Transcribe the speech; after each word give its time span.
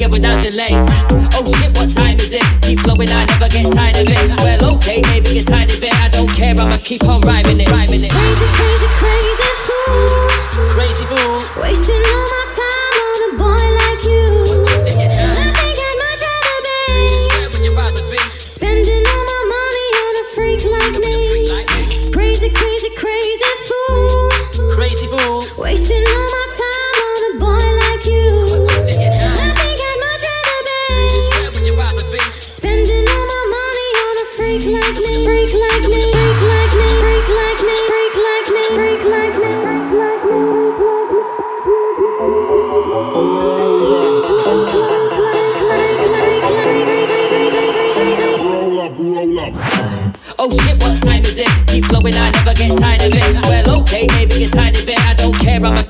yeah, 0.00 0.06
without 0.06 0.42
delay. 0.42 0.70
Oh 0.72 1.44
shit, 1.44 1.76
what 1.76 1.94
time 1.94 2.16
is 2.16 2.32
it? 2.32 2.42
Keep 2.62 2.80
flowing, 2.80 3.08
I 3.10 3.26
never 3.26 3.48
get 3.48 3.72
tired 3.72 3.96
of 3.96 4.08
it. 4.08 4.40
Well, 4.40 4.76
okay, 4.76 5.02
maybe 5.02 5.34
get 5.34 5.42
a 5.42 5.46
tiny 5.46 5.78
bit. 5.78 5.94
I 5.94 6.08
don't 6.08 6.28
care, 6.30 6.54
I'ma 6.54 6.78
keep 6.78 7.04
on 7.04 7.20
rhyming 7.20 7.60
it, 7.60 7.68
rhyming 7.68 8.04
it. 8.04 8.19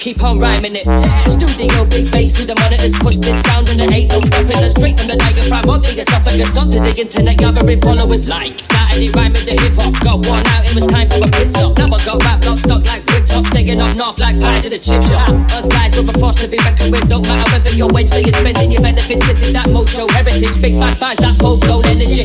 keep 0.01 0.25
on 0.25 0.41
rhyming 0.41 0.75
it. 0.75 0.89
Studio 1.29 1.85
big 1.85 2.11
bass 2.11 2.33
through 2.33 2.47
the 2.47 2.57
monitors, 2.57 2.97
push 2.99 3.19
this 3.19 3.39
sound 3.45 3.69
in 3.69 3.77
the 3.77 3.87
eight 3.93 4.09
notes, 4.09 4.31
rapping 4.33 4.57
it 4.57 4.73
straight 4.73 4.99
from 4.99 5.09
the 5.13 5.17
diaphragm 5.17 5.69
up 5.69 5.85
the 5.85 5.93
esophagus 5.93 6.57
onto 6.57 6.81
the 6.81 6.97
internet, 6.97 7.37
gathering 7.37 7.81
followers 7.81 8.27
like. 8.27 8.59
Started 8.59 9.05
it 9.05 9.15
rhyming 9.15 9.45
the 9.45 9.53
hip 9.61 9.77
hop, 9.77 9.93
got 10.01 10.25
one 10.27 10.41
out, 10.57 10.65
it 10.65 10.75
was 10.75 10.87
time 10.89 11.09
for 11.13 11.21
a 11.21 11.29
pit 11.31 11.53
stop. 11.53 11.77
Now 11.77 11.93
I 11.93 12.01
got 12.01 12.25
rap 12.25 12.41
lock 12.49 12.59
stuck 12.59 12.83
like 12.89 13.05
brick 13.07 13.29
up, 13.31 13.45
staying 13.53 13.81
up 13.81 13.95
north 13.95 14.19
like 14.19 14.41
pies 14.41 14.65
in 14.65 14.73
a 14.73 14.81
chip 14.81 15.05
shop. 15.05 15.29
Us 15.53 15.69
guys 15.69 15.93
were 15.93 16.09
force 16.17 16.41
to 16.41 16.49
be 16.49 16.57
reckoned 16.65 16.93
with, 16.97 17.07
don't 17.09 17.29
matter 17.29 17.45
whether 17.53 17.71
you're 17.77 17.93
wedged 17.93 18.17
you're 18.17 18.33
spending 18.33 18.73
your 18.73 18.81
benefits. 18.81 19.21
This 19.29 19.45
is 19.45 19.53
that 19.53 19.69
mojo 19.69 20.09
heritage, 20.11 20.57
big 20.65 20.81
bad 20.81 20.97
vibes, 20.97 21.21
that 21.21 21.37
full 21.37 21.61
blown 21.61 21.85
energy. 21.85 22.25